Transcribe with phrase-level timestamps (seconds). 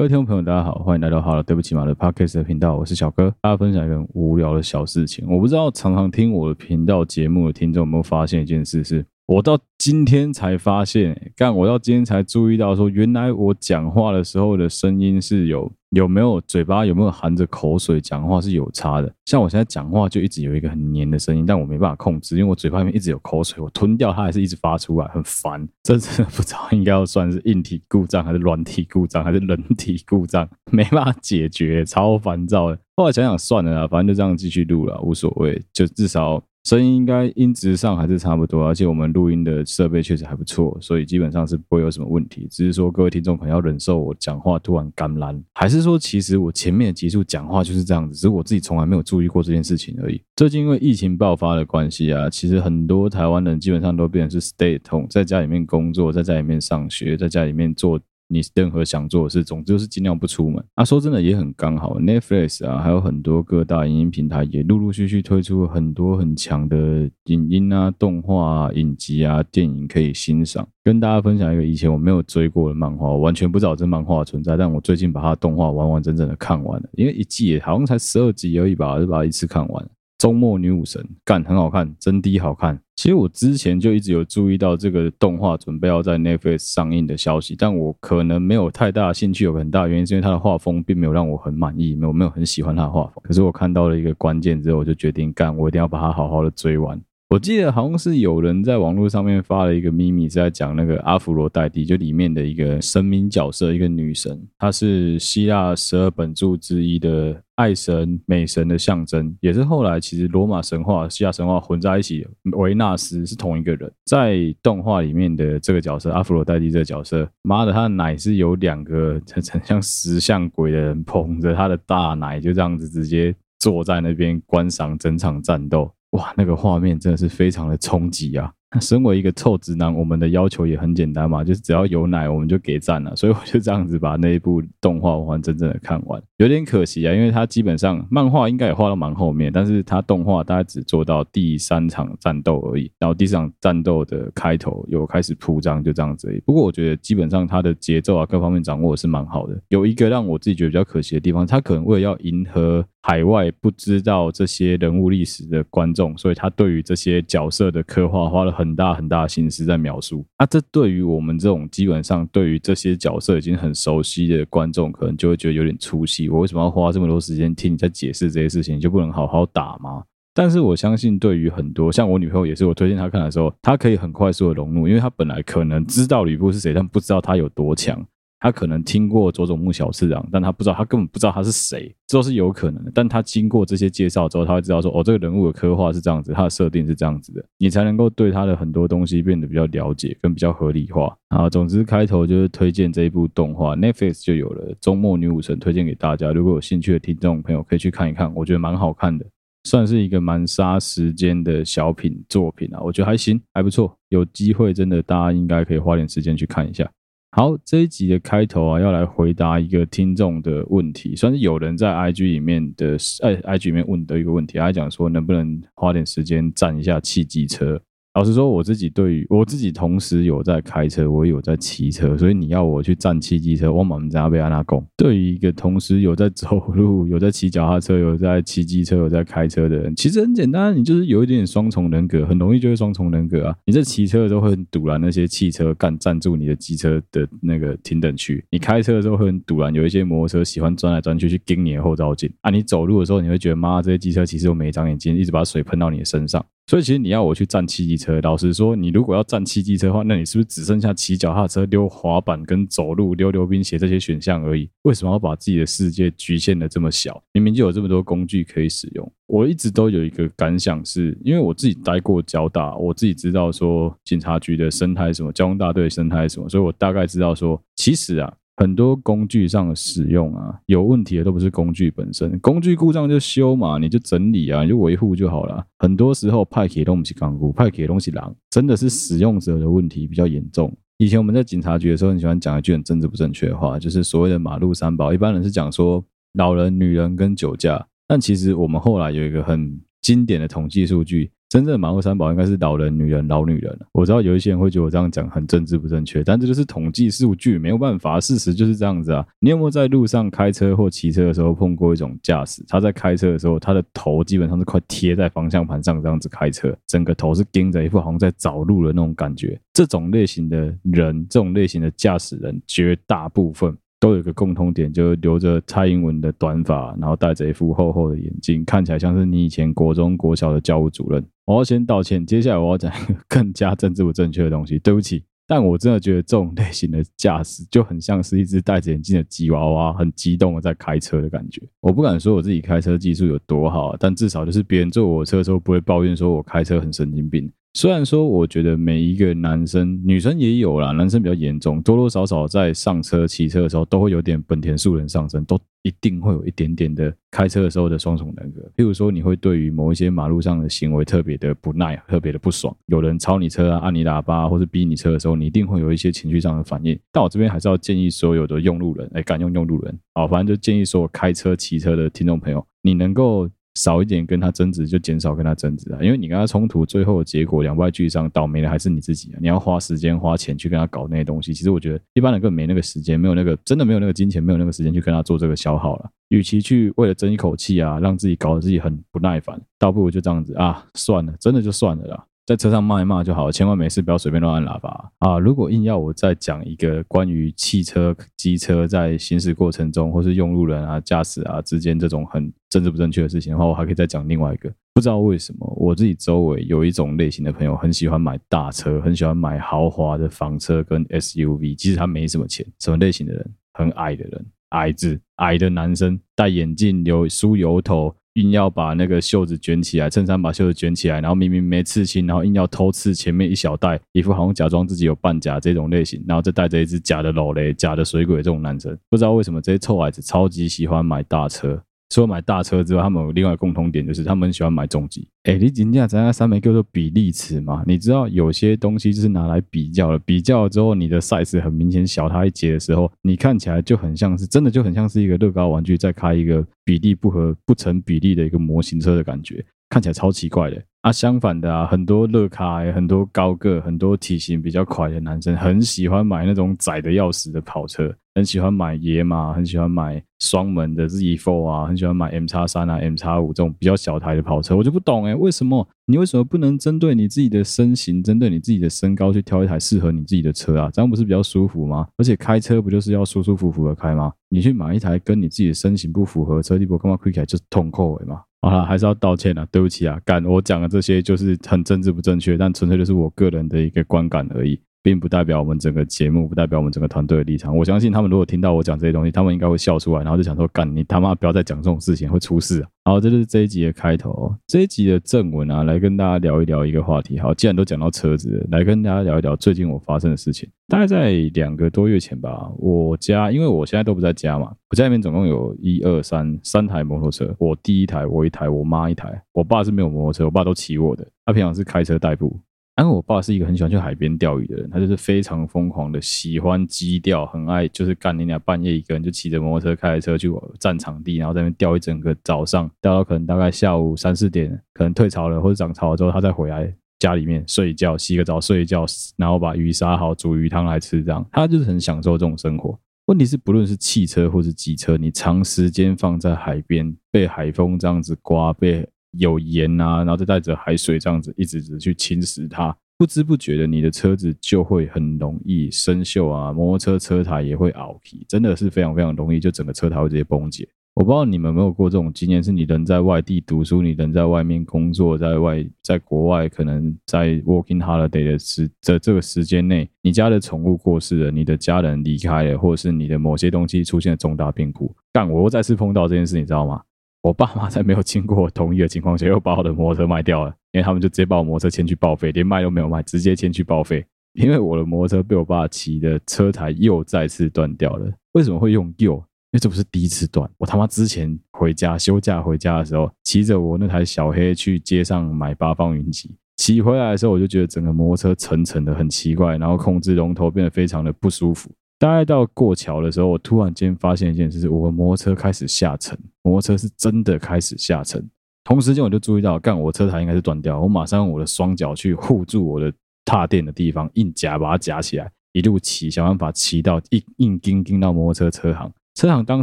[0.00, 5.28] 各位听众朋友，大家好，欢迎来到好了，对不起马的 Podcast 的频道，我是小哥，大家分享一个无聊的小事情。
[5.28, 9.04] 我不知道常常听我的频道节目的听众有没有发现一件事是。
[9.30, 19.14] 我到今天才发现，干，我到今天才注意到，说原来我讲话的时候的声音是有有没有嘴巴有没有含着口水讲话是有差的。
[19.26, 25.64] 像我现在讲话就一直有一个很黏的声音，但我没办法控制，因为我嘴巴里面一直有口水，我吞掉它还是一直发出来，很烦。
[25.84, 32.78] 这 真的不知道应该要算是硬体故障还是软体故障还是人体故障， 没办法解决，超烦躁的。
[32.96, 36.42] 后来想想算了啦，反正就这样继续录了，无所谓，就至少。
[36.64, 42.46] 声音应该音质上还是差不多，而且我们录音的设备确实还不错，所以基本上是不会有什么问题。
[42.50, 50.20] 只是说各位听众可能要忍受我讲话突然干烂，还是说其实我前面的集数讲话就是这样子，只是我自己从来没有注意过这件事情而已。
[50.36, 57.98] 最近因为疫情爆发的关系啊，其实很多台湾人基本上都变成是 stay at home，在家里面工作，在家里面上学，在家里面做。
[58.30, 60.64] 你任何想做的事，总之就是尽量不出门。
[60.76, 70.66] 啊，说真的也很刚好，Netflix 啊，还有很多各大影音平台也陆陆续续推出很多很强的影音啊、动画啊、影集啊、电影可以欣赏。
[70.82, 79.90] 跟大家分享一个以前我没有追过的漫画，我完全不知道这漫画存在，但我最近把它动画完完整整的看完了，因为一季也好像才十二集而已吧，就把它一次看完。
[80.18, 82.78] 周末女武神干很好看，真的好看。
[83.00, 89.42] 其实我之前就一直有注意到这个动画准备要在 Netflix 上映的消息，但我可能没有太大兴趣。
[89.42, 93.14] 有很大原因是因为它的画风并没有让我很满意，没有没有很喜欢它的画风。
[93.22, 97.00] 可是我看到了一个关键之后，我就决定干，我一定要把它好好的追完。
[97.30, 112.26] 我记得好像是有人在网络上面发了一个秘密，是在讲那个阿芙罗黛蒂，就里面的一个神明角色，一个女神，她是希腊十二本柱之一的爱神、美神的象征，也是后来其实罗马神话、希腊神话混在一起，
[112.56, 113.88] 维纳斯是同一个人。
[114.06, 125.88] 在动画里面的这个角色阿芙罗黛蒂这个角色，妈的，她的奶是有两个很像石像鬼的人捧着她的大奶，就这样子直接坐在那边观赏整场战斗。
[126.10, 128.52] 哇，那个画面真的是非常的冲击啊！
[128.80, 133.14] 身为一个臭直男，我们的要求也很简单嘛，就是只要有奶我们就给赞了。
[133.16, 142.90] 所以我就这样子把那一部动画完完整整的看完，有点可惜啊，因为它基本上漫画应该也画到蛮后面，但是它动画大概只做到第三场战斗而已。
[143.00, 146.40] 然后第四场战斗的开头有开始铺张，就这样子而已。
[146.46, 149.60] 不过我觉得基本上它的节奏啊各方面掌握是蛮好的。
[149.68, 160.24] 有一个让我自己觉得比较可惜的地方，它可能为了要迎合海外不知道这些人物历史的观众，所以他对于这些角色的刻画花了很大很大的心思在描述。
[160.38, 166.28] 那这对于我们这种基本上对于这些角色已经很熟悉的观众，可能就会觉得有点出戏。
[166.28, 168.76] 我为什么要花这么多时间听你在解释这些事情？
[168.76, 170.04] 你就不能好好打吗？
[170.32, 178.06] 但是我相信，对于很多像我女朋友也是，我推荐她看的时候，她可以很快速的融入，因为她本来可能知道吕布是谁，但不知道他有多强。
[178.40, 182.90] 他可能听过佐佐木小次郎，但他不知道，他根本不知道他是谁，这都是有可能的。
[182.94, 191.14] 但他经过这些介绍之后，他会知道说，哦，这个人物的刻画是这样子，他的设定是这样子的，你才能够对他的很多东西变得比较了解，跟比较合理化。
[191.28, 196.32] 啊，总之开头就是推荐这一部动画，Netflix 就有了《周末女武神》，推荐给大家。
[196.32, 199.26] 如果有兴趣的听众朋友可以去看一看，我觉得蛮好看的，
[199.64, 203.94] 算是一个蛮杀时间的小品作品啊，我觉得还行，还不错。
[204.08, 206.90] 有机会真的大家应该可以花点时间去看一下。
[207.32, 217.80] 好，这一集的开头啊，要来回答一个听众的问题，算是有人在 IG 里面的，哎，IG 里面问的一个问题，他讲说能不能花点时间站一下汽机车。
[218.14, 224.84] 老实说，我自己对于我自己同时有在开车，我有在骑车，所以你要我去站汽机车，我满家被安娜拱。
[224.96, 233.56] 对于一个同时有在走路、有在骑脚踏车、有在骑机车、有在开车的人，其实很简单，你就是有一点点双重人格，很容易就会双重人格啊。
[233.64, 242.50] 你在骑车的时候会很赌烂那些汽车干占住你的机车的那个停等区，你开车的时候会很赌烂，有一些摩托车喜欢钻来钻去去盯你的后照镜啊。
[242.50, 246.44] 你走路的时候你会觉得妈，这些机车其实都没长眼睛，一直把水喷到你的身上。
[246.70, 254.70] 所以其实你要我去站汽机车，老实说，你如果要站汽机车的话，那你是不是只剩下骑脚踏车、溜滑板跟走路、溜溜冰鞋这些选项而已？
[254.82, 257.20] 为什么要把自己的世界局限得这么小？
[257.32, 259.12] 明明就有这么多工具可以使用。
[259.26, 268.32] 我一直都有一个感想是，因为我自己待过交大，我自己知道说警察局的生态什么，交通大队生态什么，所以我大概知道说，其实啊。
[268.60, 275.64] 很多工具上的使用啊，有问题的都不是工具本身，工具故障就修嘛，你就整理啊，你就维护就好了。
[275.78, 280.70] 很多时候派给东西钢骨，派铁东西狼，真的是使用者的问题比较严重。
[280.98, 286.04] 以前我们在警察局的时候，很喜欢讲一句很政治不正确的话，就是所谓的马路三宝，一般人是讲说
[286.34, 291.30] 老人、女人跟酒驾，但其实我们后来有一个很经典的统计数据。
[291.50, 293.76] 真正的马路三宝应该是老人、女人、老女人。
[293.90, 299.26] 我知道有一些人会觉得我这样讲很政治不正确，但这就是统计数据，没有办法，事实就是这样子啊。
[299.40, 302.64] 你有没有在路上开车或骑车的时候碰过一种驾驶？
[302.68, 309.60] 他在开车的时候，他的头基本上是快贴在方向盘上，这样子开车，整个头是盯着一副好像在找路的那种感觉。
[309.74, 313.76] 这种类型的人，这种类型的驾驶人，绝大部分。
[313.98, 321.22] 都有一个共通点，就是留着蔡英文的短发，然后戴着一副厚厚的眼镜，看起来像是你以前国中、国小的教务主任。
[321.50, 325.24] 我要先道歉，接下来我要讲一个更加政治不正确的东西，对不起。
[325.48, 331.60] 但我真的觉得这种类型的驾驶就很像是一只戴着眼镜的吉娃娃，很激动的在开车的感觉。
[331.80, 337.50] 我不敢说我自己开车技术有多好，但至少就是别人坐我车的时候不会抱怨说我开车很神经病。
[337.72, 348.60] 虽然说，我觉得每一个男生、女生也有啦，男生比较严重，多多少少在上车、骑车的时候，都会有点本田素人上身，都一定会有一点点的开车的时候的双重人格。
[348.76, 356.98] 譬如说，你会对于某一些马路上的行为特别的不耐，特别的不爽，有人超你车啊、按你喇叭或是逼你车的时候，你一定会有一些情绪上的反应。
[357.12, 363.48] 但我这边还是要建议所有的用路人，哎，敢用用路人，好，反正就建议所有开车、骑车的听众朋友，你能够。
[363.74, 365.98] 少一点跟他争执，就减少跟他争执啊！
[366.02, 369.38] 因为你跟他冲突，最后的结果两败俱伤，倒霉的还是你自己啊！
[369.40, 376.10] 你要花时间花钱去跟他搞那些东西，其实我觉得一般人根本没那个时间，没有那个真的没有那个金钱，没有那个时间去跟他做这个消耗了。
[376.28, 382.24] 与其去为了争一口气啊，让自己搞得自己很不耐烦，倒不如就这样子啊，算了，真的就算了啦。
[382.50, 385.38] 在车上骂一骂就好了，千万没事不要随便乱按喇叭啊！
[385.38, 394.68] 如果硬要我再讲一个关于汽车、机车在行驶过程中，或是用路人啊、驾驶啊之间这种很政治不正确的事情的话，我还可以再讲另外一个。
[394.92, 402.66] 不知道为什么，我自己周围有一种类型的朋友，很喜欢买大车，很喜欢买豪华的房车跟 SUV，即使他没什么钱。
[402.80, 403.54] 什么类型的人？
[403.74, 408.12] 很矮的人，矮子，矮的男生，戴眼镜，有梳油头。
[408.40, 421.82] 硬要把那个袖子卷起来，衬衫把袖子卷起来，然后明明没刺青，然后硬要偷刺前面一小袋，一副好像假装自己有半甲这种类型，然后再带着一只假的老雷、假的水鬼这种男生，不知道为什么这些臭孩子超级喜欢买大车。
[422.10, 425.26] 除了买大车之外，他们有另外共同点，就是他们喜欢买重机。
[425.44, 427.84] 哎，你今天在那上面叫做比例尺嘛？
[427.86, 440.82] 你知道有些东西就是拿来比较的，比较了之后你的 size 很明显小它一截的时候，你看起来就很像是真的，就很像是一个乐高玩具在开一个比例不合、不成比例的一个模型车的感觉，看起来超奇怪的。
[441.02, 448.14] 啊，相反的啊，很多乐咖，很多高个、很多体型比较快的男生，很喜欢买那种窄的要死的跑车。
[448.40, 460.90] 很喜欢买野马，很喜欢买双门的 Z4 啊，很喜欢买 M 叉三啊、M 叉五这种比较小台的跑车，我就不懂哎，为什么你为什么不能针对你自己的身形，针对你自己的身高去挑一台适合你自己的车啊？
[460.90, 462.08] 这样不是比较舒服吗？
[462.16, 464.32] 而且开车不就是要舒舒服服的开吗？
[464.48, 468.40] 你去买一台跟你自己的身形不符合的车，你不干嘛开起来就是痛苦的嘛？
[468.62, 474.80] 好了，还是要道歉啊，对不起啊，干我讲的这些就是很政治不正确，但纯粹就是我个人的一个观感而已。
[475.02, 477.76] 并不代表我们整个节目，不代表我们整个团队的立场。
[477.76, 484.54] 我相信他们如果听到我讲这些东西，他们应该会笑出来，然后就想说：“干你他妈不要再讲这种事情，会出事啊！”好，这就是这一集的开头。
[484.66, 487.38] 这一集的正文啊，来跟大家聊一聊一个话题。
[487.38, 490.68] 好，既然都讲到车子了，来跟大家聊一聊最近我发生的事情。
[490.86, 497.54] 大概在两个多月前吧，我家因为我现在都不在家嘛，我家里面总共有一二三三台摩托车。
[497.58, 499.40] 我第一台，我一台，我妈一台。
[499.52, 501.26] 我爸是没有摩托车，我爸都骑我的。
[501.46, 502.60] 他平常是开车代步。
[503.00, 522.98] 因为我爸是一个很喜欢去海边钓鱼的人，他就是非常疯狂的喜欢矶钓，很爱就是干你俩半夜一个人就骑着摩托车开着车去占场地，然后在那边钓一整个早上，钓到可能大概下午三四点，可能退潮了或者涨潮了之后，他再回来家里面睡一觉，洗个澡睡一觉，然后把鱼杀好煮鱼汤来吃，这样他就是很享受这种生活。
[523.26, 536.72] 问题是不论是汽车或是机车，你长时间放在海边，被海风这样子刮，被有盐啊，然后再带着海水这样子一直直去侵蚀它，不知不觉的，你的车子就会很容易生锈啊。
[536.72, 540.88] 摩托车车台也会凹皮，真的是非常非常容易，就整个车台会直接崩解。
[541.14, 555.14] 我不知道你们有没有过这种经验，是你人在外地读书，你人在外面工作，在外在国外，可能在 working holiday 的时在这个时间内，你家的宠物过世了，你的家人离开了，或者是你的某些东西出现了重大变故。
[555.32, 557.02] 但我又再次碰到这件事，你知道吗？
[557.42, 564.24] 我爸妈在没有经过我同意的情况下，又把我的摩托车卖掉了，因为他们就直接把我摩托车牵去报废，连卖都没有卖，直接牵去报废。
[564.54, 568.30] 因为我的摩托车被我爸骑的车台又再次断掉了。
[568.52, 569.34] 为什么会用又？
[569.36, 570.68] 因为这不是第一次断。
[570.76, 581.88] 我他妈之前回家休假回家的时候，骑着我那台小黑去街上买八方云集，骑回来的时候，我就觉得整个摩托车沉沉的很奇怪，然后控制龙头变得非常的不舒服。
[582.20, 588.46] 大概到过桥的时候，我突然间发现一件事：我的摩托车开始下沉，摩托车是真的开始下沉。
[588.84, 593.10] 同时间我就注意到，干我车台应该是断掉，我马上用我的双脚去护住我的
[593.46, 599.10] 踏垫的地方，硬夹把它夹起来，一路骑，想办法骑到硬硬钉钉到摩托车车行。
[599.40, 599.82] 车行当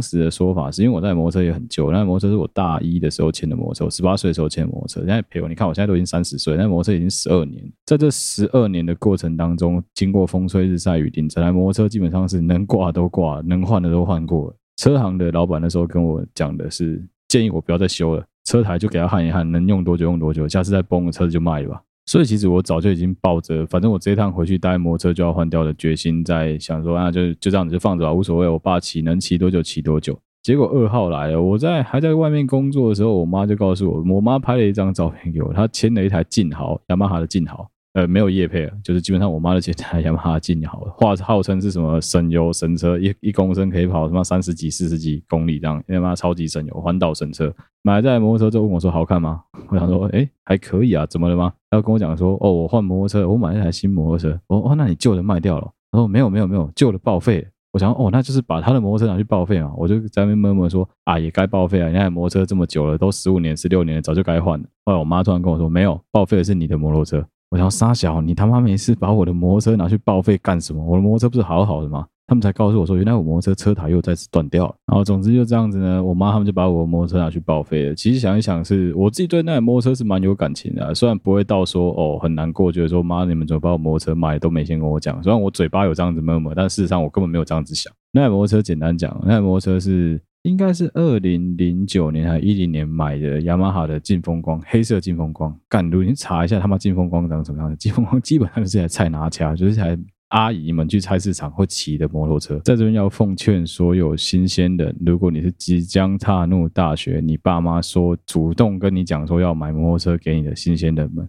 [0.00, 5.48] 时的说法是因为我在摩托车也很旧，那摩托车是我大一的时候签的摩托车，我十八岁的时候签的摩托车，现在陪我。
[5.48, 14.54] 你看我现在都已经三十岁，那摩托车已经十二年，在这十二年的过程当中，经过风吹日晒雨淋，这台摩托车基本上是能挂都挂，能换的都换过。
[14.76, 21.82] 车行的老板那时候跟我讲的是，建议我不要再修了，车台就给他焊一焊，能用多久用多久，下次再崩了车子就卖了吧。
[22.08, 30.18] 所以其实我早就已经抱着，反正我这一趟回去带摩托车就要换掉的决心，在想说啊，就就这样子就放着吧，无所谓，我爸骑能骑多久骑多久。
[30.42, 37.68] 结果二号来了，我在还在外面工作的时候，我妈就告诉我，我妈拍了一张照片给我，她牵了一台劲豪，雅马哈的劲豪。
[37.98, 47.52] 呃，没有业配了，就是基本上我妈的这台雅马哈劲豪，话号称是什么省油神车，一一公升可以跑什么三十几、四十几公里这样，雅马哈超级省油，环岛神车。
[47.82, 49.42] 买这台摩托车之后问我说好看吗？
[49.68, 51.52] 我想说，哎，还可以啊，怎么了吗？
[51.70, 54.30] 他跟我讲说，哦，我换摩托车，我买了一台新摩托车。
[54.46, 55.68] 哦哦，那你旧的卖掉了？
[55.90, 57.44] 他说没有没有没有，旧的报废。
[57.72, 59.72] 我想，哦，那就是把他的摩托车拿去报废嘛。
[59.76, 64.64] 我就在那边默默说，啊，也该报废啊，你那台摩托车这么久了，都十五年、十六年了，早就该换了。
[64.84, 67.26] 后来我妈突然跟我说，没有，报废的是你的摩托车。
[67.50, 70.84] 我想杀小，你他妈没事把我的摩托车拿去报废干什么？
[70.84, 72.06] 我的摩托车不是好好的吗？
[72.26, 74.74] 他们才告诉我说，原来我摩托车车台又再次断掉了。
[74.84, 77.94] 然后总之就这样子呢，我妈他们就把我的摩托车拿去报废了。
[77.94, 85.22] 其实想一想是，我自己对那台摩托车是蛮有感情的，虽然不会到说哦很难过，觉得说妈你们怎么把我摩托车卖都没先跟我讲。
[85.22, 87.90] 虽然我嘴巴有这样子闷闷，但事实上我根本没有这样子想。
[88.12, 90.20] 那台摩托车简单讲，那台摩托车是。
[90.42, 95.54] 应该是二零零九年还是一零年买的雅马哈的劲风光，黑色劲风光。
[95.68, 97.76] 敢，如你查一下他妈劲风光长什么样子？
[97.76, 102.58] 劲风光基本上就是台菜拿掐，就是台阿姨们去菜市场会骑的摩托车。
[102.60, 111.28] 在这边要奉劝所有新鲜人，如果你是即将踏入大学，你爸妈说主动跟你讲说要买摩托车给你的新鲜人们，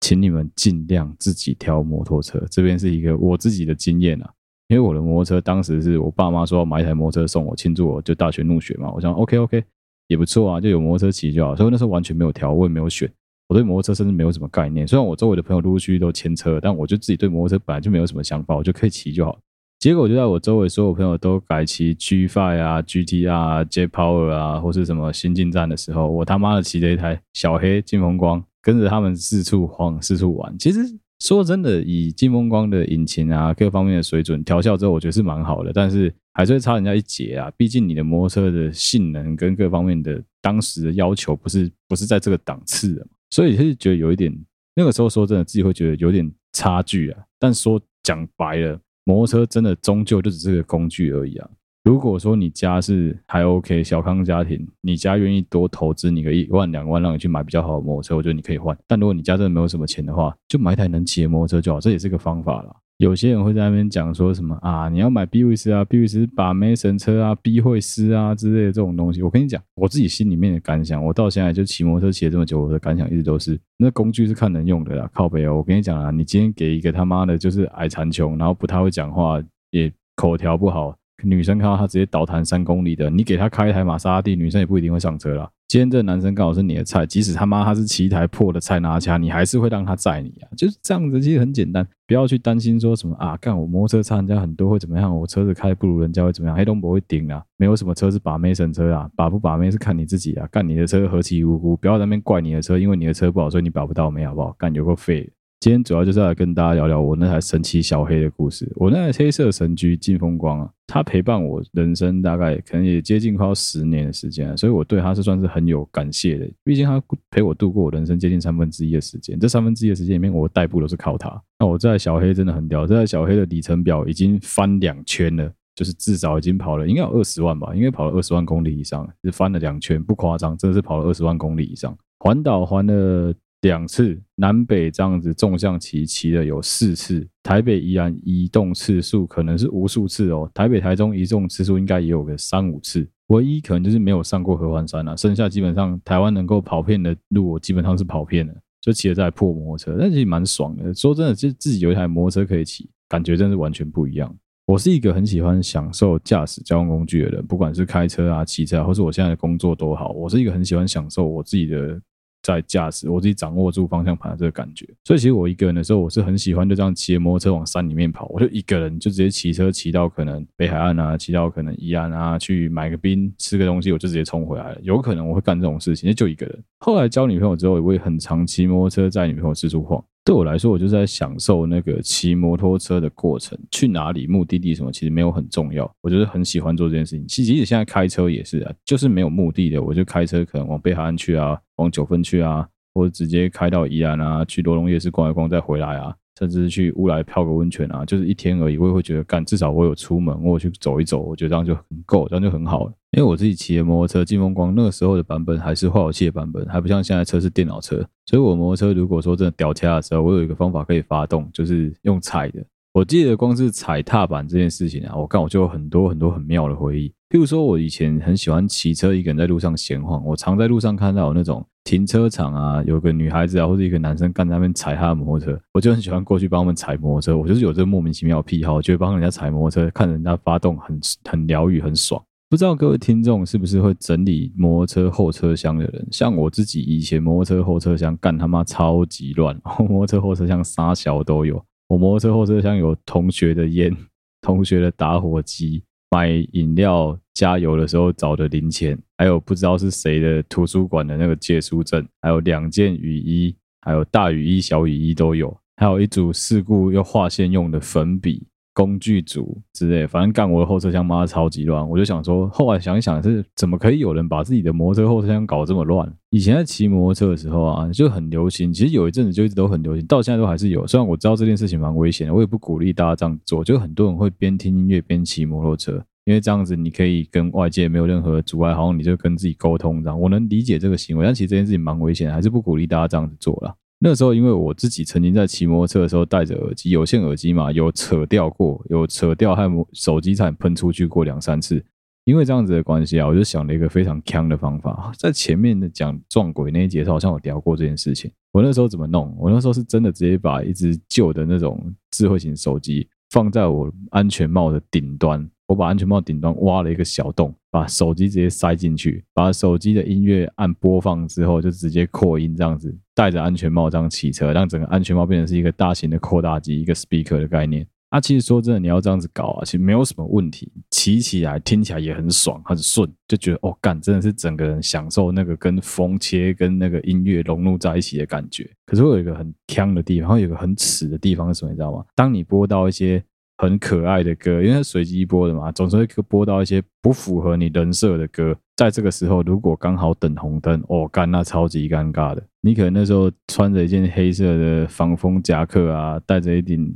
[0.00, 2.44] 请你们尽量自己挑摩托车。
[2.50, 4.30] 这边是一个我自己的经验啊。
[4.68, 9.62] 因为我的摩托车当时是我爸妈说要买一台摩托车送我庆祝我就大学入学嘛，我想 OK OK
[10.08, 13.10] 也不错啊，就有摩托车骑就好，所以那时候完全没有挑，我也没有选，
[13.48, 14.86] 我对摩托车甚至没有什么概念。
[14.86, 19.38] 虽然我周围的朋友陆陆续续都牵车，但我就自己对摩托车本来就没有什么想法，我就可以骑就好。
[19.78, 30.58] 结果就在我周围所有朋友都改骑 G Five 啊、GTR 啊、J Power 啊，或是什么新进站的时候，我他妈的骑着一台小黑金风光，跟着他们四处晃、四处玩。
[30.58, 30.80] 其实。
[31.22, 37.48] 说真的，以金风光的引擎啊，各方面的水准调校之后，我觉得是蛮好的，但是还是会差人家一截啊。
[37.56, 44.36] 毕竟你的摩托车的性能跟各方面的当时的要求不是不是在这个档次的，所以是觉得有一点，
[44.74, 47.22] 那个时候说真的，自己会觉得有点差距啊。
[47.38, 51.48] 但说讲白了，摩托车真的终究就只是个工具而已啊。
[51.84, 58.76] 如果说你家是还 OK 小康家庭，你家愿意多投资你个一万两万，让你去买比较好的摩托车，我觉得你可以换。
[58.86, 62.76] 但如果你家真的没有什么钱的话，就买一台能骑的摩托车就好，这也是个方法啦。
[62.98, 69.20] 有些人会在那边讲说什么啊，你要买 B 威斯啊，B 威斯把妹神车啊，B 会斯啊之类的这种东西。
[69.22, 75.10] 我跟你讲，我自己心里面的感想，我到现在就骑摩托车骑了这么久，我的感想一直都是，那工具是看人用的啦。
[75.12, 80.96] 靠北哦，我跟你讲啊，你今天给一个他妈的就是矮残穷，然后不太会讲话，也口条不好。
[81.22, 85.50] 女生看到他直接倒弹三公里的，你给他开一台玛莎拉蒂，女生也不一定会上车啦。
[85.68, 91.18] 今天这男生刚好是你的菜，即使他妈他是骑一台破的菜拿枪，你还是会让他载你啊，就是这样子。
[91.18, 104.54] 其实很简单，不要去担心说什么啊，干我摩托车差人家很多会怎么样，我车子开不如人家会怎么样，黑东博会顶啊，没有什么车是把妹神车啊，把不把妹是看你自己啊，干你的车何其无辜，不要在那边怪你的车，因为你的车不好，所以你把不到妹好不好？
[104.58, 105.32] 干有个废。
[105.62, 108.68] 今天主要就是来跟大家聊聊我那台神奇小黑的故事。
[108.74, 116.50] 我那台黑色神驹劲风光啊，它陪伴我人生大概可能也接近快要十年的时间，所以我对它是算是很有感谢的。
[116.64, 117.00] 毕竟它
[117.30, 121.40] 陪我度过我人生接近三分之一的时间，这三分之一的时间里面，我代步都是靠它。
[121.60, 133.32] 那我这小黑真的很屌，这台小黑的里程表已经翻两圈了，就是至少已经跑了应该有二十万吧，应该跑了二十万公里以上，是翻了两圈，不夸张，真的是跑了二十万公里以上，环岛环了。
[133.62, 150.92] 两次南北这样子纵向骑骑了有四次，台北宜兰移动次数可能是无数次哦，台北台中移动次数应该也有个三五次，唯一可能就是没有上过合欢山了，剩下基本上台湾能够跑遍的路我基本上是跑遍了，就骑了在破摩托车，但其实蛮爽的。
[150.92, 154.34] 说真的，就自己有一台摩托车可以骑，感觉真是完全不一样。
[154.66, 162.00] 我是一个很喜欢享受驾驶交通工具的人，不管是开车啊、骑车，或是我现在的工作都好，我是一个很喜欢享受我自己的。
[162.42, 164.86] 在驾驶，我自己掌握住方向盘的这个感觉。
[165.04, 168.26] 所以其实我一个人的时候，我是很喜欢就这样骑着摩托车往山里面跑。
[168.30, 174.78] 我就一个人就直接骑车骑到可能北海岸啊，骑到可能宜安啊，去买个冰吃个东西，我就直接冲回来了。
[174.82, 176.64] 有可能我会干这种事情，就一个人。
[176.78, 180.04] 后来交女朋友之后，我也很常骑摩托车载女朋友四处晃。
[180.24, 183.58] 对我来说，我就是在享受那个骑摩托车的过程。
[183.72, 185.90] 去哪里、目的地什么，其实没有很重要。
[186.00, 187.26] 我就是很喜欢做这件事情。
[187.26, 198.78] 其实，即使现在开车也是啊，就是没有目的的，我就开车可能往北海岸去啊，往九份去啊，或者直接开到宜兰啊，去罗龙夜市逛一逛再回来啊，甚至去乌来泡个温泉啊，就是一天而已。
[198.78, 202.92] 我也会觉得干，至少我有出门，我去走一走，我觉得这样就很够，这样就很好了。
[203.12, 207.96] 因为我自己骑的摩托车，劲风光那个时候的版本还是化油器的版本，还不像现在车是电脑车，
[208.26, 212.64] 所以我摩托车如果说真的掉卡的时候，我有一个方法可以发动，就是用踩的。
[212.94, 217.08] 我记得光是踩踏板这件事情啊，我看我就有很多很多很妙的回忆。
[217.30, 227.36] 譬如说，我以前很喜欢骑车一个人在路上闲晃，我常在路上看到有那种停车场啊，有个女孩子啊或者一个男生干在那边踩他的摩托车，我就很喜欢过去帮他们踩摩托车。
[227.36, 232.22] 我就是有这莫名其妙的癖好，觉得帮人家踩摩托车，看人家发动很很疗愈，很爽。
[232.48, 236.06] 不知道各位听众是不是会整理摩托车后车厢的人？
[236.10, 241.62] 像我自己以前摩托车后车厢干他妈超级乱，摩托车后车厢啥小都有。
[241.88, 243.94] 我摩托车后车厢有同学的烟、
[244.42, 258.46] 同学的打火机、买饮料、加油的时候找的零钱，还有不知道是谁的图书馆的那个借书证，还有两件雨衣，还有大雨衣、小雨衣都有，还有一组事故又划线用的粉笔。
[258.74, 266.10] 工具组之类，反正干我的后车厢妈超级乱，我就想说，后来想一想是怎么可以有人把自己的摩托车后车厢搞这么乱？
[266.30, 270.86] 以前在骑摩托车的时候啊，就很流行，其实有一阵子就一直都很流行，到现在都还是有。
[270.86, 273.62] 虽然我知道这件事情蛮危险的，我也不鼓励大家这样做。
[273.62, 280.20] 就很多人会边听音乐边骑摩托车，因为这样子你可以跟外界没有任何阻碍，好像你就跟自己沟通这样。
[280.20, 283.74] 我能理解这个行为，但其实这件事情蛮危险，还是不鼓励大家这样子做啦。
[283.98, 291.84] 那时候，因为我自己曾经在骑摩托车的时候戴着耳机，有线耳机嘛，有扯掉过，有扯掉，还有手机才喷出去过两三次。
[292.24, 295.10] 因为这样子的关系啊，我就想了一个非常锵的方法。
[295.18, 298.30] 在前面的讲撞鬼那一节，好像有聊过这件事情。
[298.52, 299.36] 我那时候怎么弄？
[299.38, 305.48] 我那时候是真的直接把一只旧的那种智慧型手机放在我安全帽的顶端。
[305.72, 317.86] 我把安全帽顶端挖了一个小洞，把手机直接塞进去，把手机的音乐按播放之后，就直接扩音，这样子戴着安全帽这样骑车，让整个安全帽变成是一个大型的扩大机，一个 speaker 的概念。
[318.10, 328.70] 啊，其实说真的，你要这样子搞啊，其实没有什么问题，骑起来听起来也很爽，很顺，就觉得哦，干，真的是整个人享受那个跟风切跟那个音乐融入在一起的感觉。
[328.84, 332.04] 可是我有一个很锵的地方，然后有一个很耻的地方是什么，你知道吗？
[332.14, 333.24] 当你播到一些
[333.62, 338.56] 很可爱的歌，因为随机播的嘛，总是会播到一些不符合你人设的歌。
[338.74, 342.42] 在这个时候，如果刚好等红灯，哦，干，那超级尴尬的。
[342.60, 346.92] 你可能那时候穿着一件黑色的防风夹克啊，戴着一顶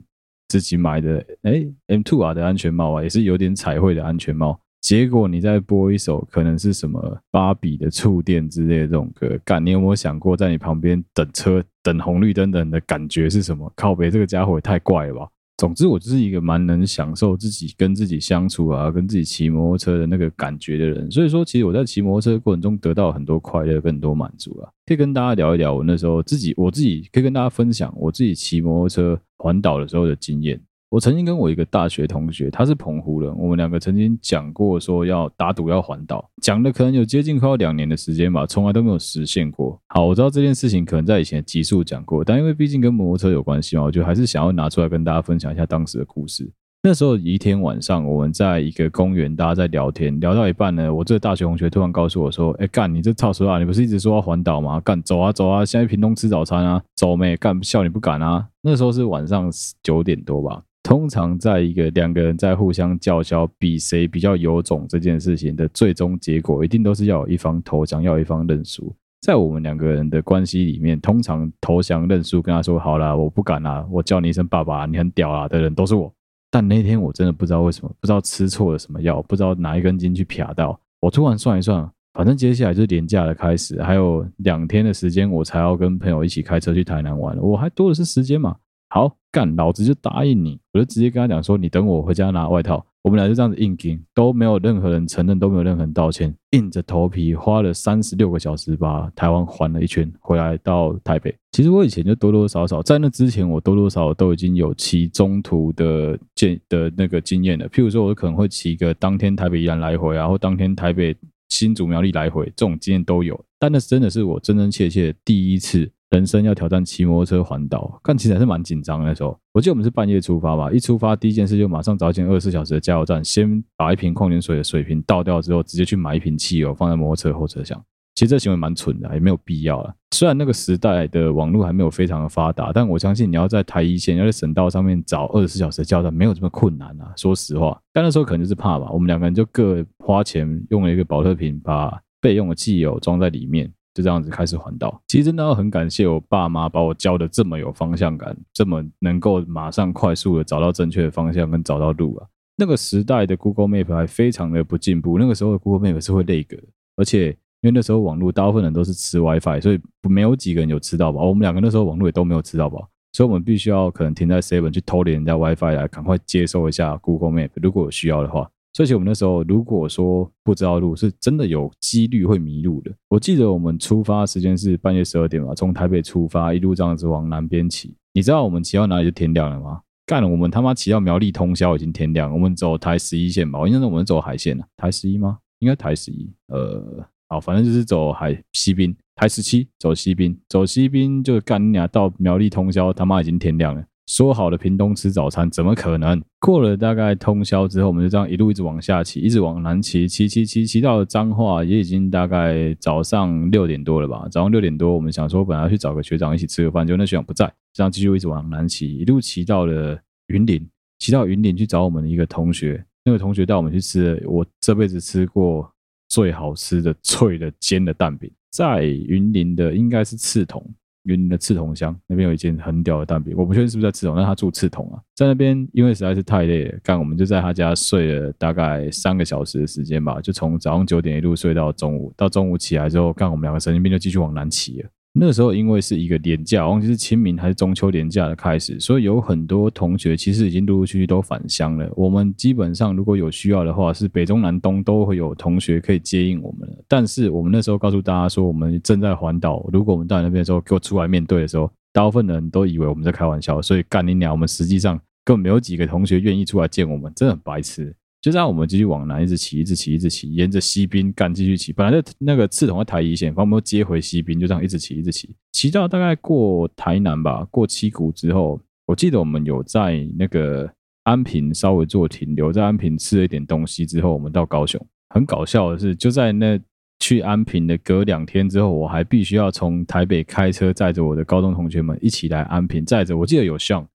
[0.49, 4.59] 自己买的哎 M2R 的安全帽啊，也是有点彩绘的安全帽。
[4.81, 13.73] 结果你再播一首可能是什么芭比的触电之类的这种歌，干，你有没有想过在你旁边等车等红绿灯的人的感觉是什么？
[13.77, 15.29] 靠北，这个家伙也太怪了吧！
[15.57, 21.11] 总之，我就是一个蛮能享受自己跟自己相处啊，跟自己骑摩托车的那个感觉的人。
[21.11, 24.69] 所以说，其实我在骑摩托车过程中得到很多快乐，更多满足啊。
[24.85, 30.61] 可以跟大家聊一聊我那时候自己，我自己可以跟大家分享我自己骑摩托车环岛的时候的经验。
[30.89, 39.77] 我曾经跟我一个大学同学，他是澎湖人，我们两个曾经讲过说要打赌要环岛，讲的可能有接近快要两年的时间吧，从来都没有实现过。
[39.89, 46.49] 好，我知道这件事情可能在以前的集数讲过，但因为毕竟跟摩托车有关系嘛，我觉得还是想要拿出来跟大家分享一下当时的故事。
[46.83, 54.79] 那时候一天晚上，我们在一个公园，大家在聊天，聊到一半呢，我这个大学同学突然告诉我说：“哎，干，你这操说啊，你不是一直说要环岛吗？
[54.79, 57.37] 干，走啊走啊，现在屏东吃早餐啊，走没？
[57.39, 59.51] 干，笑你不敢啊。”那时候是晚上
[59.83, 60.63] 九点多吧。
[60.87, 68.95] 通常在一个两个人在互相叫嚣，比谁比较有种这件事情的最终结果，一定都是要有一方投降，要有一方认输。
[69.21, 76.15] 在我们两个人的关系里面，通常投降认输，跟他说好啦，我不敢啦，我叫你一声爸爸，你很屌啦的人都是我。
[76.53, 88.55] 但那天我真的不知道为什么，不知道吃错了什么药，不知道哪一根筋去撇到，我突然算一算，反正接下来就是连假的开始，还有两天的时间，我才要跟朋友一起开车去台南玩，我还多的是时间嘛。
[88.89, 92.85] 好干，老子就答应你，我就直接跟他讲说，你等我回家拿外套。
[93.03, 101.33] 我们俩就这样子硬拼，都没有任何人承认，都没有任何人道歉，硬着头皮花了三十六个小时把台湾环了一圈，回来到台北。
[101.53, 107.69] 其实我以前就多多少少在那之前，我多多少少都已经有骑中途的见的那个经验了。
[107.69, 111.17] 譬如说，我可能会骑个当天台北宜兰来回啊，或当天台北
[111.49, 119.07] 新竹苗栗来回这种经验都有，但那真的是我真真切切第一次人生要挑战骑摩托车环岛，看起来是蛮紧张的。
[119.07, 127.83] 那时候我记得我们是半夜出发吧，一出发第一件事就马上找一间二十四小时的加油站，先把一瓶矿泉水的水瓶倒掉之后，直接去买一瓶汽油放在摩托车后车厢。
[128.15, 129.95] 其实这行为蛮蠢的，也没有必要了。
[130.13, 137.13] 虽然那个时代的网络还没有非常的发达，但我相信你要在台一线、要在省道上面找二十四小时的加油站，没有这么困难啊。
[137.15, 138.89] 说实话，但那时候可能就是怕吧。
[138.91, 145.01] 我们两个人就各花钱用了一个保特瓶，把备用的汽油装在里面，就这样子开始环岛。
[145.09, 152.27] 其实真的要很感谢我爸妈把我教的这么有方向感，这么能够马上快速的找到正确的方向跟找到路啊。
[152.57, 156.57] 那个时代的 Google Map 还非常的不进步，那个时候的 Google Map 是会内格，
[156.97, 157.37] 而且。
[157.63, 161.27] 因为那时候网络大部分人都是吃 WiFi，所以没有几个人有吃到饱。
[161.27, 168.49] 我们两个那时候网络也都没有吃到饱，所以我们必须要可能停在 Seven 去偷连人家 WiFi 来赶快接收一下 Google Map，如果有需要的话。
[168.77, 172.93] 所以我们那时候如果说不知道路，是真的有几率会迷路的。
[173.09, 177.97] 我记得我们出发时间是半夜十二点吧，从台北出发，一路这样子往南边骑。
[178.13, 179.81] 你知道我们骑到哪里就天亮了吗？
[180.05, 182.31] 干了，我们他妈骑到苗栗通宵已经天亮。
[182.31, 185.39] 我们走台十一线吧，我印象中我们走海线了，台十一吗？
[185.61, 187.03] 应该台十一，呃。
[187.29, 193.83] 好，反正就是走海西滨，台十七走西滨，走西滨就干你俩到苗栗通宵，他妈已经天亮了。
[194.07, 196.23] 说好的屏东吃早餐，怎么可能？
[196.39, 204.29] 过了大概通宵之后，我们就这样一路一直往下骑，一直往南骑，骑骑骑骑到了彰化，也已经大概早上六点多了吧。
[204.31, 210.65] 早上六点多，我们想说本来要去找个学长一起吃个饭，结果那学长不在，这样继续一直往南骑，一路骑到了云林，
[210.99, 215.71] 骑到云林去找我们的一个同学，那个同学带我们去吃了我这辈子吃过。
[216.09, 220.65] 最好吃的脆的煎的蛋饼，在云林的应该是莿桐，
[221.07, 234.89] 云南的赤桐乡那边有一间很屌的蛋饼，我不确定是不是在赤桐，但他住赤桐啊，在那边因为实在是太累了，干我们就在他家睡了大概三个小时的时间吧，就从早上九点一路睡到中午，到中午起来之后，干我们两个神经病就继续往南骑了。
[235.19, 241.91] 那时候因为是一个连假，忘记是清明还是中秋连假的开始，所以有很多同学其实已经陆陆续续都返乡了。
[241.97, 246.69] 我们基本上如果有需要的话，是北中南东都会有同学可以接应我们。
[246.87, 257.95] 但是我们那时候告诉大家说，我们正在环岛，如果我们到那边的时候给我出来面对的时候，大部分人都以为我们在开玩笑，所以干你娘，我们实际上根本没有几个同学愿意出来见我们，真的很白痴。
[258.27, 261.73] 就这样，我们继续往南，一直骑，一直骑，一直骑，沿着西滨干继续骑。
[261.73, 270.69] 本来在那个刺桐在台一线，把我们接回西滨，就这样一直骑，一直骑，骑到大概过台南吧，过七股之后，我记得我们有在那个
[271.05, 274.85] 安平稍微做停留，在安平吃了一点东西之后，我们到高雄。
[275.11, 276.59] 很搞笑的是，就在那
[276.99, 283.87] 去安平的隔两天之后，我还必须要从台北开车载着我的高中同学们一起来安平，载着我记得有像。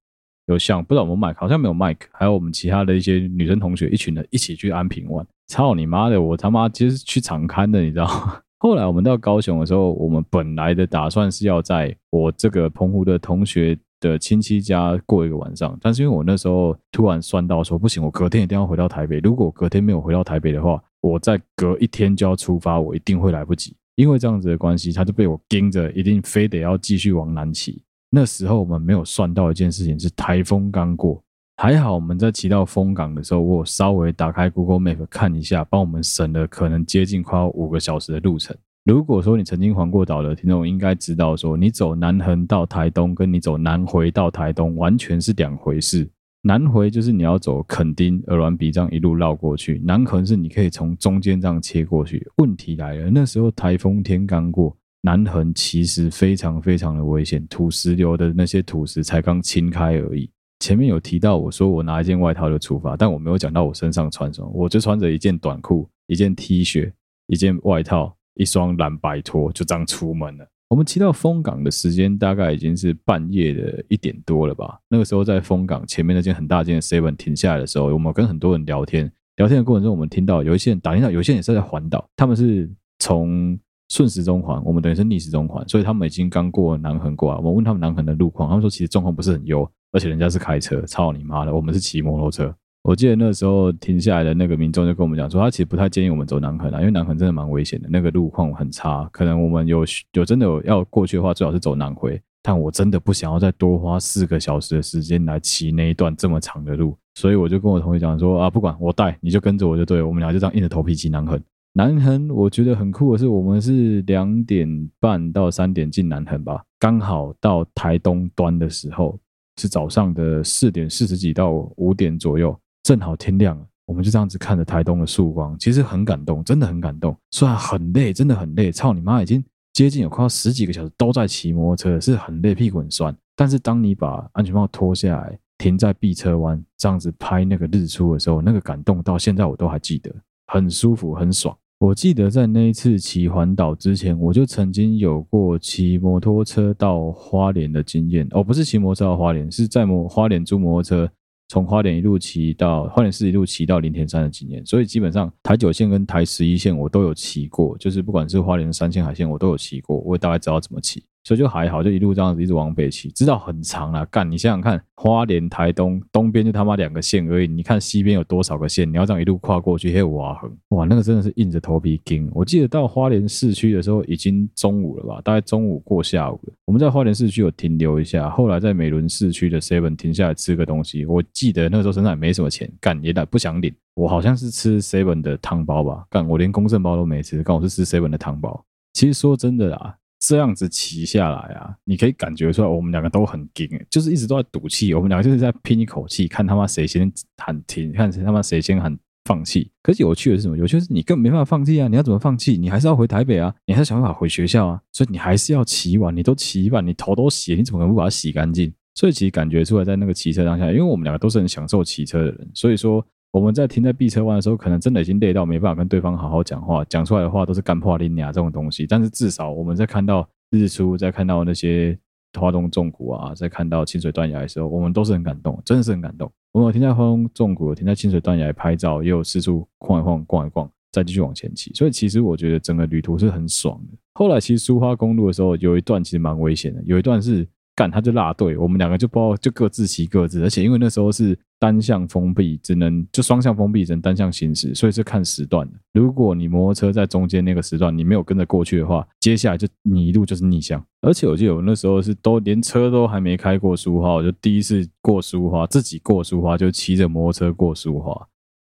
[0.51, 5.25] 有像不知道有没有麦，好像没有麦克，还有我们其他的一些女生同学，一群人一起去安平玩。
[5.47, 8.07] 操你妈的，我他妈其实去长勘的，你知道？
[8.59, 19.19] 后来我们到高雄的时候，我们本来的打算是要在我这个澎湖的同学的亲戚家过一个晚上，但是因为我那时候突然算到说不行，我隔天一定要回到台北。
[19.19, 23.75] 如果隔天没有回到台北的话，我再隔一天就要出发，我一定会来不及。
[23.95, 27.83] 因为这样子的关系，他就被我盯着，一定非得要继续往南骑。
[28.13, 31.23] 那时候我们没有算到一件事情，是台风刚过，
[31.55, 38.53] 还好我们在骑到枫港的时候，我稍微打开 Google Map 看一下，帮我们省了可能接近快要五个小时的路程。
[38.83, 46.09] 如果说你曾经环过岛的听众，应该知道说，你走南横到台东，跟你走南回到台东完全是两回事。
[46.41, 52.27] 南回就是你要走垦丁、鹅銮鼻这样一路绕过去，南横是你可以从中间这样切过去。
[52.37, 54.75] 问题来了，那时候台风天刚过。
[55.03, 60.29] 南横其实非常非常的危险，土石流的那些土石才刚清开而已。
[60.59, 66.91] 前面有提到我说我拿一件外套就出发，但我没有讲到我身上穿什么，我就穿着一件短裤、一件 T 恤、
[67.25, 70.47] 一件外套、一双蓝白拖，就这样出门了。
[70.69, 74.79] 我们骑到枫港的时间大概已经是半夜的一点多了吧？
[74.87, 83.59] 那个时候在枫港前面那间很大间的 Seven 停下来的时候，我们跟很多人聊天，聊天的过程中，我们听到有一些人打听到，有一些人也是在环岛，他们是从。
[83.91, 87.37] 顺时钟环，我们等于是逆时钟环，所以他们已经刚过南横过来。
[87.37, 92.55] 我们问他们南横的路况，他们说其实状况不是很优，而且人家是开车，操你妈的，我们是骑摩托车。
[92.83, 102.17] 我记得那时候停下来的那个民众就跟我们讲说，他其实不太建议我们走南横啊，因为南横真的蛮危险的，那个路况很差，可能我们有有真的有要过去的话，最好是走南回。
[102.41, 111.37] 但我真的不想要再多花四个小时的时间来骑那一段这么长的路，所以我就跟我同学讲说啊，不管我带，你就跟着我就对了，我们俩就这样硬着头皮骑南横。
[111.73, 119.17] 南横，我觉得很酷的是，我们是两点半到三点进南横吧，刚好到台东端的时候
[119.57, 122.53] 是早上的四点四十几到五点左右，
[122.83, 123.65] 正好天亮了。
[123.85, 127.15] 我们就这样子看着台东的曙光，其实很感动，真的很感动。
[127.31, 133.15] 虽然很累，真的很累，操你妈，已经接近有快要十几个小时都在骑摩托车，是很累，屁股很酸。
[133.35, 140.13] 但是当你把安全帽脱下来，停在 B 车弯，这样子拍那个日出的时候，那个感动到现在我都还记得，
[140.47, 141.57] 很舒服，很爽。
[141.81, 148.27] 我记得在那一次骑环岛之前，我就曾经有过骑摩托车到花莲的经验。
[148.29, 151.11] 哦，不是骑摩托车到花莲，是在摩花莲租摩托车。
[151.49, 161.03] 从花莲一路骑到花莲市，一路骑到林田山的经验，所以基本上台九线跟台十一线我都有骑过，就是不管是花莲山线海线我都有骑过，我也大概知道怎么骑。
[161.23, 164.03] 所以就还好，就一路这样子一直往北骑，知道很长了。
[164.07, 168.91] 干，你想想看，花莲、台东东边就他妈两个县而已，你看西边有多少个县？
[168.91, 172.27] 你要这样一路跨过去，嘿，哇横，哇，那个真的是硬着头皮跟。
[172.33, 176.53] 我记得到花莲市区的时候已经中午了吧，大概中午过下午了。
[176.65, 181.05] 我们在花莲市区有停留一下，后来在美仑市区的 Seven 停下来吃个东西。
[181.05, 183.71] 我记得那个时候身上也没什么钱，干也懒不想领。
[183.93, 188.65] 我好像是吃 Seven 的汤包吧，干我连公正包都没吃，干我是吃 Seven 的汤包。
[188.93, 189.95] 其实说真的啦。
[190.31, 194.93] 这样子骑下来啊，你可以感觉出来，我们两个都很紧，就是一直都在赌气。
[194.93, 199.69] 我们两个就是在拼一口气，看他妈谁先喊停，看谁他妈谁先喊放弃。
[199.83, 200.57] 可是有趣的是什么？
[200.57, 201.89] 有趣的是你根本没办法放弃啊！
[201.89, 202.57] 你要怎么放弃？
[202.57, 203.53] 你还是要回台北啊！
[203.65, 204.81] 你还是想办法回学校啊！
[204.93, 208.73] 所以你还是要骑完，你都骑完，你头都洗，你怎么可能不把它洗干净？
[208.95, 213.05] 所以其实感觉出来，在那个骑车当下，因为我们两个都是很享受骑车的人，所以说。
[213.31, 218.85] 我们在停在 B 车弯的时候，可能真的已经累到没办法跟对方好好讲话，讲出来的话都是干话连牙这种东西。
[218.85, 221.97] 但是至少我们在看到日出，在看到那些
[222.37, 226.29] 花东纵谷啊，在看到清水断崖的时候，我们都是很感动，真的是很感动。
[226.51, 231.73] 我们有停在花东纵谷，停在清水断崖拍照，也有四处晃一晃、逛一逛，再继续往前骑。
[231.73, 233.97] 所以其实我觉得整个旅途是很爽的。
[234.13, 237.47] 后来其实苏花公路的时候，有一段其实蛮危险的，有一段是。
[237.73, 245.77] 干他就落队，我们两个就不知道就各自骑各自，而且因为那时候是单向封闭，只能就双向封闭，只能单向行驶，所以是看时段的。
[245.93, 250.83] 如果你摩托车在中间那个时段，你没有跟着过去的话，接下来就你一路就是逆向。
[251.01, 258.27] 而且我记得我那时候是都连车都还没开过苏花，我就第一次过苏花，自己过苏花就骑着摩托车过苏花，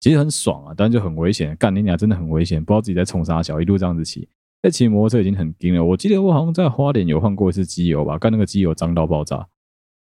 [0.01, 1.57] 其实很爽啊，但就很危险。
[1.57, 4.29] 干你俩真的很危险，不知道自己在冲啥小，一路这样子骑。
[4.61, 9.47] 在骑摩托车已经很惊了，我记得我好像在花莲有换过一次机油吧，干那个机油脏到爆炸，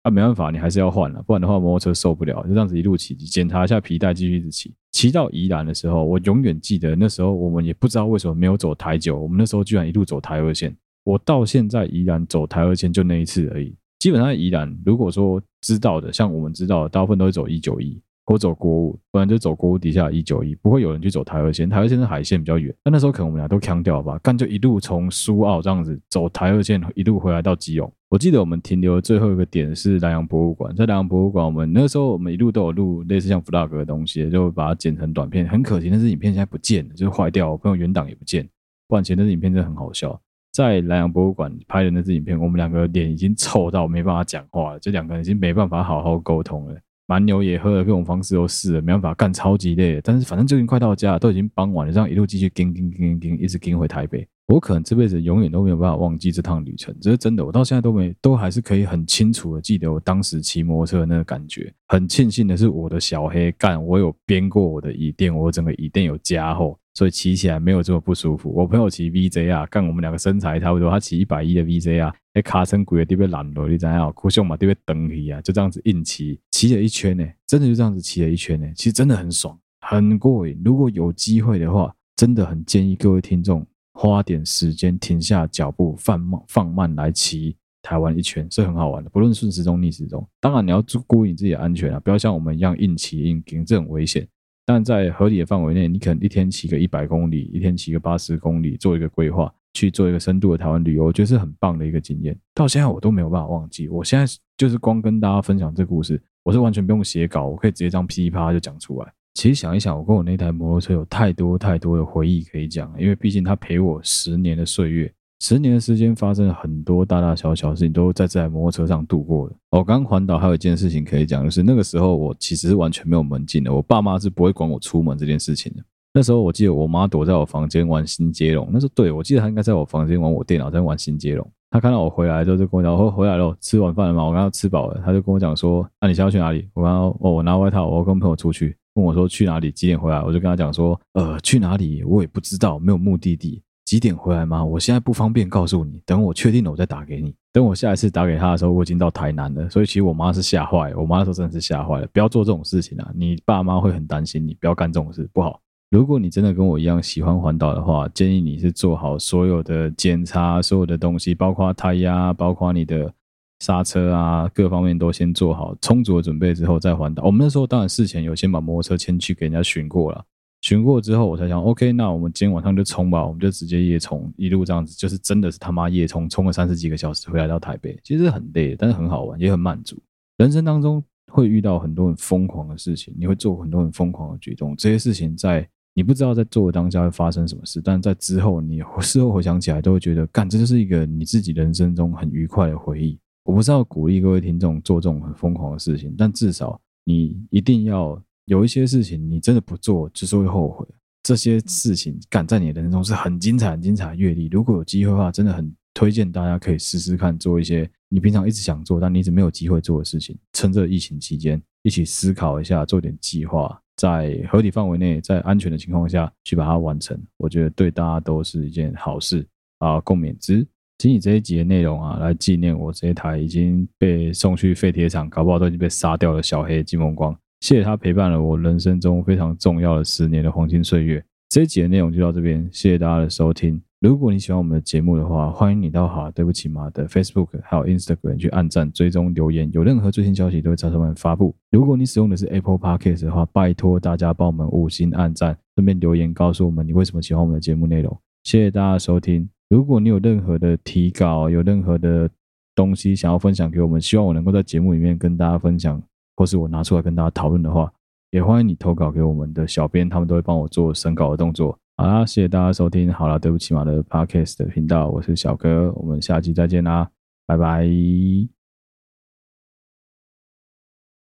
[0.04, 4.74] 啊，没办法，你还是要换了，不然的话摩托车受不了，就这样子一路骑，检查一下皮带，继续一直骑。
[4.92, 10.76] 骑到宜兰的时候，我永远记得那时候我们也不知道为什么没有走台九，我们那时候居然一路走台二线。
[11.04, 18.02] 我到现在宜兰走台二线就那一次而已，基本上宜兰如果说知道的，像我们知道的，大部分都会走一九一。
[18.30, 21.68] 我走国五，不然就走国五底下一九一，不会有人去走台二线。
[21.68, 27.92] 台二线是海线比较远，但那时候可能我们俩都锵掉吧，干就一路从苏澳这样子走台二线，一路回来到基隆。
[28.08, 35.48] 我记得我们停留的最后一个点是南洋博物馆，在南洋博物馆，我们那个时候我们一路都有录类似像 vlog 的东西，就把它剪成短片。
[35.48, 37.50] 很可惜，那支影片现在不见了，就是坏掉。
[37.50, 38.48] 我朋友原档也不见，
[38.88, 40.20] 不然前那支影片真的很好笑。
[40.54, 46.76] 在南洋博物馆拍的那支影片，我们两个脸已经臭到没办法讲话了，就两个人已经没办法好好沟通了。
[47.10, 50.00] 蛮牛也喝了，各种方式都试了，没办法干，超级累。
[50.04, 54.28] 但是反正最近快到家，都已经傍晚了，这样一路继续跟跟跟跟，一直跟回台北。
[54.50, 57.46] 我可能这辈子永远都没有办法忘记这趟旅程，这是真的。
[57.46, 61.72] 我到现在都没，都还是可以很清楚的记得我当时骑摩托车那个感觉。
[61.88, 66.78] 很庆幸的是，我的小黑干，我有编过我的椅垫，我整个椅垫有加厚。
[66.96, 68.52] 所以骑起来没有这么不舒服。
[68.54, 74.12] 我朋友骑 VJ 啊，干我们两个身材差不多，他骑一百一的 VJ 啊，哎，卡森鬼的特别懒了，你知道？
[74.12, 80.60] 酷炫嘛，特别蹬皮啊，就这样子硬骑，骑了一圈呢，真的就这样子骑了一圈呢，其实真的很爽，很过瘾。
[80.66, 83.66] 如果有机会的话，真的很建议各位听众
[84.02, 89.10] 花点时间停下脚步，放慢放慢来骑台湾一圈，是很好玩的。
[89.10, 94.26] 不论顺时钟逆时钟，当然你要注顾你自己的安全啊，不要像我们一样硬骑硬顶，这很危险。
[94.66, 102.40] 但在合理的范围内，你可能一天骑个一百公里，一天骑个八十公里，做一个规划，去做一个深度的台湾旅游，我觉得是很棒的一个经验。
[102.56, 103.90] 到现在我都没有办法忘记。
[103.90, 109.14] 我现在就是光跟大家分享这故事，我是完全不用写稿，我可以直接这样噼里啪啦就讲出来。
[109.40, 115.10] 其实想一想，我跟我那台摩托车有太多太多的回忆可以讲，因为毕竟它陪我十年的岁月。
[115.40, 119.56] 十年的时间，发生了很多大大小小的事情，都在这台摩托车上度过的。
[119.72, 125.82] 我刚环岛还有一件事情可以讲，就是那个时候我其实是完全没有门禁的，我爸妈是不会管我出门这件事情的。
[126.14, 131.50] 那时候我记得我妈躲在我房间玩新接龙，那时候对，我记得她应该在我房间玩我电脑，在玩新接龙。
[131.72, 138.76] 她看到我回来之后就跟我讲：“我回来了，吃晚饭了吗？”我刚刚吃饱了，她就跟我讲说：“那、你现在要去哪里？”我刚刚哦，我拿外套，我要跟朋友出去。
[139.00, 139.72] 问我说去哪里？
[139.72, 140.22] 几点回来？
[140.22, 142.04] 我就跟他讲说：“呃，去哪里？
[142.04, 144.64] 我也不知道，没有目的地。”几点回来吗？
[144.64, 147.34] 我现在不方便告诉你，等我确定了我再打给你。
[147.52, 149.68] 等我下一次打给他的时候，我已经到台南了。
[149.68, 152.08] 所以其实我妈是吓坏，我妈那时候真的是吓坏了。
[152.14, 153.12] 不要做这种事情啊！
[153.16, 155.60] 你爸妈会很担心你，不要干这种事，不好。
[155.90, 163.12] 如果你真的跟我一样喜欢环岛的话，建议你是做好所有的检查，所有的东西，包括胎压，包括你的
[163.60, 167.24] 刹车啊，各方面都先做好充足的准备之后再环岛。
[167.24, 170.24] 我们那时候当然事前有先把摩托车牵去给人家巡过了。
[170.62, 179.98] 巡过之后，我才想，OK，那我们今天晚上就冲吧，我们就直接夜冲，一路这样子，就是真的是他妈夜冲，冲了三十几个小时回来到台北，其实很累，但是很好玩，也很满足。
[180.38, 193.18] 人生当中会遇到很多很疯狂的事情，你会做很多很疯狂的举动，这些事情在你不知道在做的当下会发生什么事，但在之后你事后回想起来，都会觉得，干，这就是一个你自己人生中很愉快的回忆。
[193.50, 198.22] 我不知道鼓励各位听众做这种很疯狂的事情，但至少你一定要。
[198.46, 200.84] 有一些事情你真的不做，就是会后悔。
[201.24, 204.48] 这些事情干在你的人生中是很精彩、很精彩的阅历。
[204.48, 210.38] 如果有机会的话，真的很推荐大家可以试试看，做一些你平常一直想做但你一直没有机会做的事情。
[210.54, 217.20] 趁这疫情期间，一起思考一下，做点计划，在合理范围内，在安全的情况下去把它完成。
[217.38, 219.46] 我觉得对大家都是一件好事
[219.80, 220.00] 啊！
[220.02, 220.68] 共勉之。
[221.00, 227.34] 仅以这一集的内容啊，来纪念我这一台已经被送去废铁厂，搞不好都已经被杀掉的小黑金风光。
[227.62, 231.24] 谢谢他陪伴了我人生中非常重要的十年的黄金岁月。
[231.48, 233.82] 这一集的内容就到这边，谢谢大家的收听。
[234.02, 241.56] 如果你喜欢我们的节目的话，欢迎你到好对不起马的 Facebook 还有 Instagram 去按赞、追踪、留言，有任何最新消息都会在上面发布。
[241.72, 248.18] 如果你使用的是 Apple Podcast 的话，拜托大家帮我们五星按赞，顺便留言告诉我们你为什么喜欢我们的节目内容。
[248.44, 249.50] 谢谢大家收听。
[249.70, 252.30] 如果你有任何的提稿，有任何的
[252.76, 256.02] 东西想要分享给我们，希望我能够在节目里面跟大家分享。
[256.36, 257.92] 或是我拿出来跟大家讨论的话，
[258.32, 261.78] 也欢迎你投稿给我们的小编，他们都会帮我做审稿的动作。
[261.98, 263.12] 好啦，谢谢大家收听。
[263.12, 267.10] 好啦，对不起嘛的 Podcast 的频道，我是小哥，我们下期再见啦，
[267.46, 267.86] 拜拜。